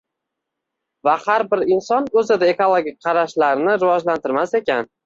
va 1.09 1.13
har 1.25 1.45
bir 1.53 1.63
inson 1.75 2.09
o‘zida 2.23 2.51
ekologik 2.55 2.99
qarashlarni 3.09 3.79
rivojlantirmas 3.81 4.61
ekan 4.65 4.95